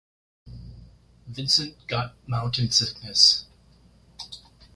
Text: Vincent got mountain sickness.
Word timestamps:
Vincent 1.27 1.75
got 1.85 2.15
mountain 2.27 2.71
sickness. 2.71 3.45